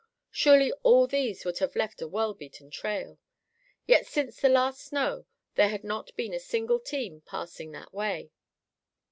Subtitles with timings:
[0.31, 3.19] Surely all these would have left a well beaten trail.
[3.85, 8.31] Yet since the last snow there had not been a single team passing that way.